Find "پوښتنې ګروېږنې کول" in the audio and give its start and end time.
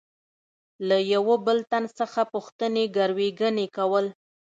2.33-4.05